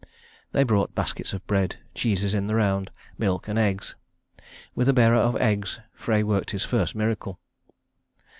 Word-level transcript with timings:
They 0.51 0.63
brought 0.63 0.95
baskets 0.95 1.31
of 1.31 1.45
bread, 1.45 1.75
cheeses 1.93 2.33
in 2.33 2.47
the 2.47 2.55
round, 2.55 2.89
milk 3.19 3.47
and 3.47 3.59
eggs. 3.59 3.95
With 4.73 4.89
a 4.89 4.93
bearer 4.93 5.13
of 5.19 5.35
eggs 5.35 5.79
Frey 5.93 6.23
worked 6.23 6.49
his 6.49 6.65
first 6.65 6.95
miracle. 6.95 7.39